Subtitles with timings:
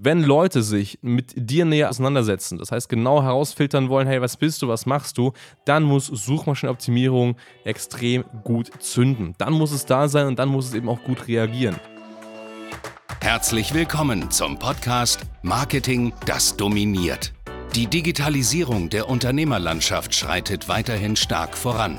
[0.00, 4.62] wenn Leute sich mit dir näher auseinandersetzen, das heißt genau herausfiltern wollen, hey, was bist
[4.62, 5.32] du, was machst du,
[5.64, 9.34] dann muss Suchmaschinenoptimierung extrem gut zünden.
[9.38, 11.76] Dann muss es da sein und dann muss es eben auch gut reagieren.
[13.20, 17.32] Herzlich willkommen zum Podcast Marketing, das dominiert.
[17.74, 21.98] Die Digitalisierung der Unternehmerlandschaft schreitet weiterhin stark voran.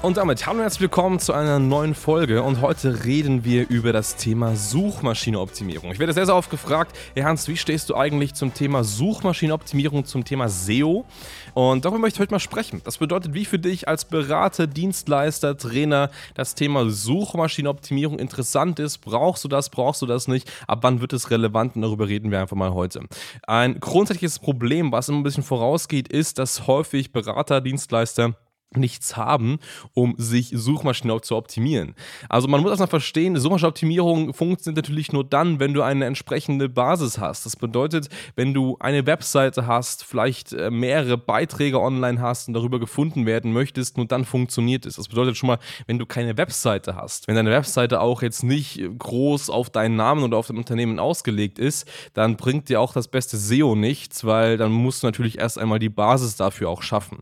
[0.00, 3.92] Und damit hallo und herzlich willkommen zu einer neuen Folge und heute reden wir über
[3.92, 5.90] das Thema Suchmaschinenoptimierung.
[5.90, 10.04] Ich werde sehr, sehr oft gefragt, hey Hans, wie stehst du eigentlich zum Thema Suchmaschinenoptimierung,
[10.04, 11.04] zum Thema SEO?
[11.54, 12.80] Und darüber möchte ich heute mal sprechen.
[12.84, 18.98] Das bedeutet, wie für dich als Berater, Dienstleister, Trainer das Thema Suchmaschinenoptimierung interessant ist.
[18.98, 20.48] Brauchst du das, brauchst du das nicht?
[20.68, 21.74] Ab wann wird es relevant?
[21.74, 23.00] Und darüber reden wir einfach mal heute.
[23.48, 28.36] Ein grundsätzliches Problem, was immer ein bisschen vorausgeht, ist, dass häufig Berater, Dienstleister
[28.74, 29.58] nichts haben,
[29.94, 31.94] um sich Suchmaschinen zu optimieren.
[32.28, 37.18] Also man muss erstmal verstehen, Suchmaschinenoptimierung funktioniert natürlich nur dann, wenn du eine entsprechende Basis
[37.18, 37.46] hast.
[37.46, 42.78] Das bedeutet, wenn du eine Webseite hast, vielleicht äh, mehrere Beiträge online hast und darüber
[42.78, 44.96] gefunden werden möchtest, nur dann funktioniert es.
[44.96, 48.82] Das bedeutet schon mal, wenn du keine Webseite hast, wenn deine Webseite auch jetzt nicht
[48.98, 53.08] groß auf deinen Namen oder auf dein Unternehmen ausgelegt ist, dann bringt dir auch das
[53.08, 57.18] beste SEO nichts, weil dann musst du natürlich erst einmal die Basis dafür auch schaffen.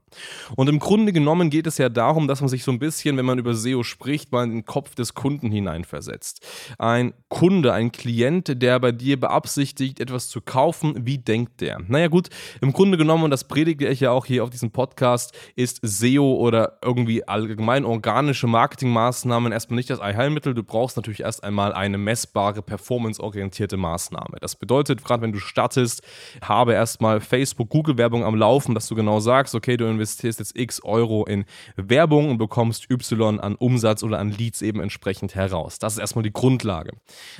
[0.56, 3.18] Und im Grunde genommen genommen geht es ja darum, dass man sich so ein bisschen,
[3.18, 6.46] wenn man über SEO spricht, mal in den Kopf des Kunden hineinversetzt.
[6.78, 11.80] Ein Kunde, ein Klient, der bei dir beabsichtigt, etwas zu kaufen, wie denkt der?
[11.88, 12.30] Naja gut,
[12.62, 16.36] im Grunde genommen, und das predige ich ja auch hier auf diesem Podcast, ist SEO
[16.36, 20.54] oder irgendwie allgemein organische Marketingmaßnahmen erstmal nicht das Allheilmittel.
[20.54, 24.38] Du brauchst natürlich erst einmal eine messbare, performanceorientierte Maßnahme.
[24.40, 26.02] Das bedeutet, gerade wenn du startest,
[26.40, 30.82] habe erstmal Facebook, Google-Werbung am Laufen, dass du genau sagst, okay, du investierst jetzt x
[30.82, 31.44] Euro in
[31.76, 35.78] Werbung und bekommst Y an Umsatz oder an Leads eben entsprechend heraus.
[35.78, 36.92] Das ist erstmal die Grundlage.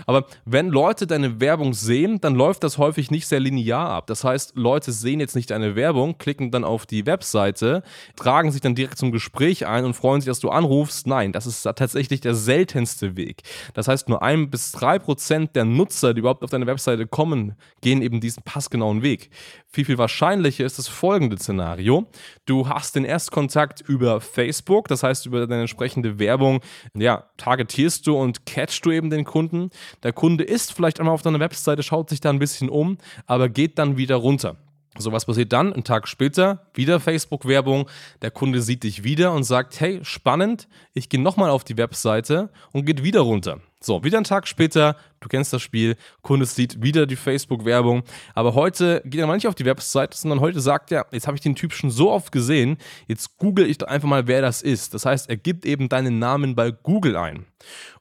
[0.06, 4.06] Aber wenn Leute deine Werbung sehen, dann läuft das häufig nicht sehr linear ab.
[4.06, 7.82] Das heißt, Leute sehen jetzt nicht deine Werbung, klicken dann auf die Webseite,
[8.16, 11.06] tragen sich dann direkt zum Gespräch ein und freuen sich, dass du anrufst.
[11.06, 13.42] Nein, das ist tatsächlich der seltenste Weg.
[13.74, 17.56] Das heißt, nur ein bis drei Prozent der Nutzer, die überhaupt auf deine Webseite kommen,
[17.80, 19.30] gehen eben diesen passgenauen Weg.
[19.68, 22.06] Viel, viel wahrscheinlicher ist das folgende Szenario.
[22.46, 26.60] Du hast den Erstkontakt Kontakt über Facebook, das heißt über deine entsprechende Werbung,
[26.94, 29.70] ja, targetierst du und catchst du eben den Kunden.
[30.02, 33.48] Der Kunde ist vielleicht einmal auf deiner Webseite, schaut sich da ein bisschen um, aber
[33.48, 34.56] geht dann wieder runter.
[34.98, 35.74] So, was passiert dann?
[35.74, 37.86] Einen Tag später, wieder Facebook-Werbung.
[38.22, 42.48] Der Kunde sieht dich wieder und sagt: Hey, spannend, ich gehe nochmal auf die Webseite
[42.72, 43.60] und geht wieder runter.
[43.80, 48.04] So, wieder einen Tag später, du kennst das Spiel, Kunde sieht wieder die Facebook-Werbung.
[48.34, 51.36] Aber heute geht er mal nicht auf die Webseite, sondern heute sagt er: Jetzt habe
[51.36, 54.62] ich den Typ schon so oft gesehen, jetzt google ich doch einfach mal, wer das
[54.62, 54.94] ist.
[54.94, 57.44] Das heißt, er gibt eben deinen Namen bei Google ein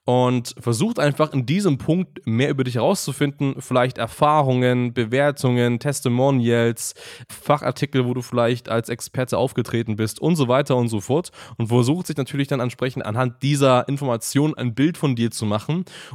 [0.06, 6.94] und versucht einfach in diesem Punkt mehr über dich herauszufinden, vielleicht Erfahrungen, Bewertungen, Testimonials,
[7.28, 11.68] Fachartikel, wo du vielleicht als Experte aufgetreten bist und so weiter und so fort und
[11.68, 15.65] versucht sich natürlich dann entsprechend anhand dieser Information ein Bild von dir zu machen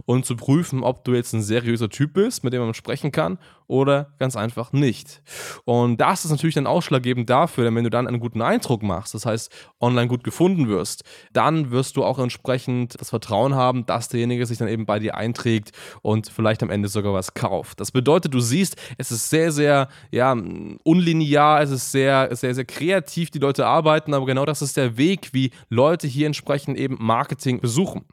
[0.05, 3.39] und zu prüfen, ob du jetzt ein seriöser Typ bist, mit dem man sprechen kann
[3.67, 5.23] oder ganz einfach nicht.
[5.65, 9.15] Und das ist natürlich dann ausschlaggebend dafür, denn wenn du dann einen guten Eindruck machst,
[9.15, 13.87] das heißt online gut gefunden wirst, dann wirst du auch entsprechend das Vertrauen haben, haben,
[13.87, 15.73] dass derjenige sich dann eben bei dir einträgt
[16.03, 17.81] und vielleicht am Ende sogar was kauft.
[17.81, 20.37] Das bedeutet, du siehst, es ist sehr, sehr ja,
[20.83, 24.97] unlinear, es ist sehr, sehr, sehr kreativ, die Leute arbeiten, aber genau das ist der
[24.97, 28.05] Weg, wie Leute hier entsprechend eben Marketing besuchen.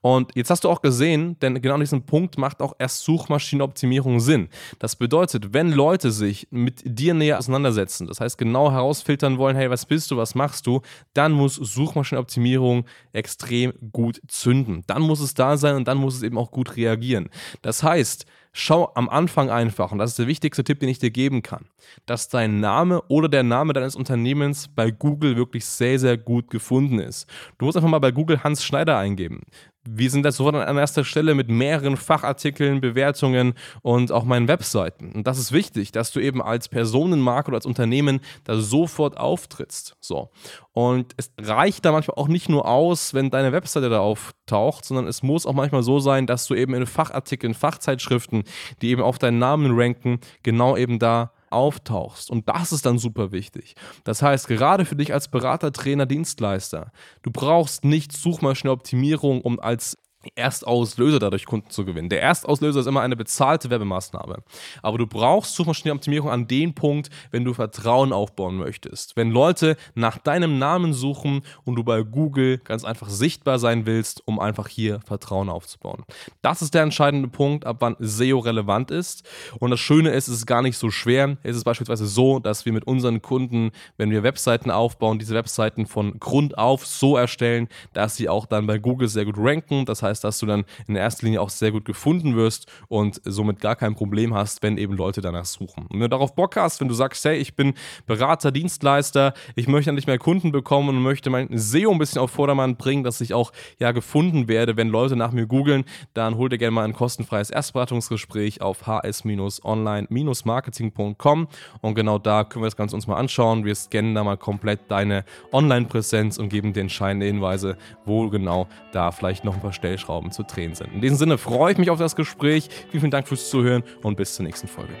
[0.00, 4.20] Und jetzt hast du auch gesehen, denn genau an diesem Punkt macht auch erst Suchmaschinenoptimierung
[4.20, 4.48] Sinn.
[4.78, 9.70] Das bedeutet, wenn Leute sich mit dir näher auseinandersetzen, das heißt genau herausfiltern wollen, hey,
[9.70, 10.80] was bist du, was machst du,
[11.14, 14.82] dann muss Suchmaschinenoptimierung extrem gut zünden.
[14.86, 17.28] Dann muss muss es da sein und dann muss es eben auch gut reagieren.
[17.60, 21.10] Das heißt, schau am Anfang einfach, und das ist der wichtigste Tipp, den ich dir
[21.10, 21.66] geben kann,
[22.06, 26.98] dass dein Name oder der Name deines Unternehmens bei Google wirklich sehr, sehr gut gefunden
[26.98, 27.26] ist.
[27.58, 29.40] Du musst einfach mal bei Google Hans Schneider eingeben
[29.84, 35.12] wir sind da sofort an erster Stelle mit mehreren Fachartikeln, Bewertungen und auch meinen Webseiten.
[35.12, 39.96] Und das ist wichtig, dass du eben als Personenmarke oder als Unternehmen da sofort auftrittst.
[40.00, 40.30] So.
[40.72, 45.08] Und es reicht da manchmal auch nicht nur aus, wenn deine Webseite da auftaucht, sondern
[45.08, 48.41] es muss auch manchmal so sein, dass du eben in Fachartikeln, Fachzeitschriften,
[48.80, 52.30] die eben auf deinen Namen ranken, genau eben da auftauchst.
[52.30, 53.74] Und das ist dann super wichtig.
[54.04, 56.92] Das heißt, gerade für dich als Berater, Trainer, Dienstleister,
[57.22, 59.98] du brauchst nicht Suchmaschinenoptimierung, um als
[60.34, 62.08] Erstauslöser dadurch Kunden zu gewinnen.
[62.08, 64.42] Der Erstauslöser ist immer eine bezahlte Werbemaßnahme.
[64.82, 69.16] Aber du brauchst Suchmaschinenoptimierung an dem Punkt, wenn du Vertrauen aufbauen möchtest.
[69.16, 74.26] Wenn Leute nach deinem Namen suchen und du bei Google ganz einfach sichtbar sein willst,
[74.26, 76.04] um einfach hier Vertrauen aufzubauen.
[76.40, 79.28] Das ist der entscheidende Punkt, ab wann SEO relevant ist.
[79.58, 81.36] Und das Schöne ist, es ist gar nicht so schwer.
[81.42, 85.86] Es ist beispielsweise so, dass wir mit unseren Kunden, wenn wir Webseiten aufbauen, diese Webseiten
[85.86, 89.84] von Grund auf so erstellen, dass sie auch dann bei Google sehr gut ranken.
[89.84, 93.20] Das heißt, heißt, dass du dann in erster Linie auch sehr gut gefunden wirst und
[93.24, 95.86] somit gar kein Problem hast, wenn eben Leute danach suchen.
[95.86, 97.74] Und wenn du darauf Bock hast, wenn du sagst, hey, ich bin
[98.06, 102.30] Berater, Dienstleister, ich möchte endlich mehr Kunden bekommen und möchte mein SEO ein bisschen auf
[102.30, 106.48] Vordermann bringen, dass ich auch ja gefunden werde, wenn Leute nach mir googeln, dann hol
[106.48, 111.48] dir gerne mal ein kostenfreies Erstberatungsgespräch auf hs-online-marketing.com
[111.80, 113.64] und genau da können wir das Ganze uns mal anschauen.
[113.64, 119.10] Wir scannen da mal komplett deine Online-Präsenz und geben dir entscheidende Hinweise, wo genau da
[119.10, 120.92] vielleicht noch ein paar Stellschrauben Stellschrauben zu drehen sind.
[120.92, 122.68] In diesem Sinne freue ich mich auf das Gespräch.
[122.90, 124.92] Vielen, vielen Dank fürs Zuhören und bis zur nächsten Folge.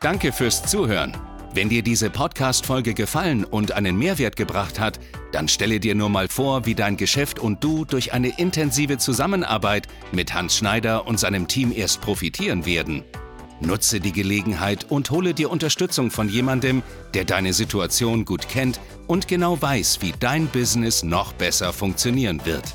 [0.00, 1.16] Danke fürs Zuhören.
[1.54, 4.98] Wenn dir diese Podcast-Folge gefallen und einen Mehrwert gebracht hat,
[5.30, 9.86] dann stelle dir nur mal vor, wie dein Geschäft und du durch eine intensive Zusammenarbeit
[10.10, 13.04] mit Hans Schneider und seinem Team erst profitieren werden.
[13.60, 16.82] Nutze die Gelegenheit und hole dir Unterstützung von jemandem,
[17.14, 22.74] der deine Situation gut kennt und genau weiß, wie dein Business noch besser funktionieren wird.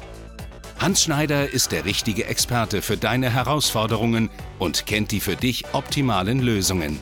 [0.79, 4.29] Hans Schneider ist der richtige Experte für deine Herausforderungen
[4.59, 7.01] und kennt die für dich optimalen Lösungen.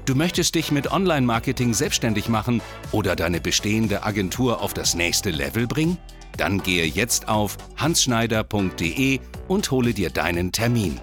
[0.04, 2.62] Du möchtest dich mit Online-Marketing selbstständig machen
[2.92, 5.98] oder deine bestehende Agentur auf das nächste Level bringen?
[6.36, 11.00] Dann gehe jetzt auf hansschneider.de und hole dir deinen Termin.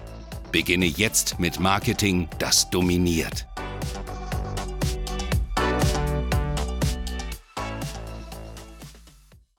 [0.50, 3.46] Beginne jetzt mit Marketing, das dominiert.